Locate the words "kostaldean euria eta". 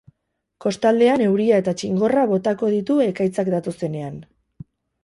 0.63-1.75